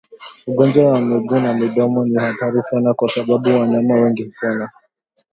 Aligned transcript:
Ugonjwa 0.47 0.83
wa 0.85 1.01
miguu 1.01 1.39
na 1.39 1.53
midomo 1.53 2.05
si 2.05 2.15
hatari 2.15 2.63
sana 2.63 2.93
kwa 2.93 3.09
sababu 3.09 3.49
wanyama 3.49 3.93
wengi 3.93 4.23
hupona 4.23 4.71